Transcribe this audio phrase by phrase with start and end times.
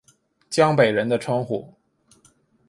[0.49, 1.75] 江北人的称呼。